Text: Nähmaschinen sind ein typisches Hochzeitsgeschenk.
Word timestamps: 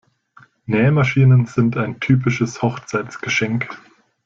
Nähmaschinen 0.65 1.45
sind 1.45 1.77
ein 1.77 1.99
typisches 1.99 2.63
Hochzeitsgeschenk. 2.63 3.69